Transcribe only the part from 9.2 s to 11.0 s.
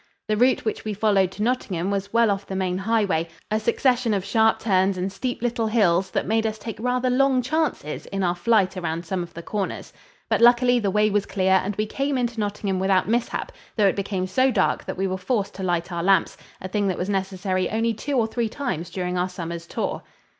of the corners. But, luckily, the